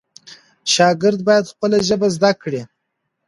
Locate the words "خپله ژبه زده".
1.53-2.31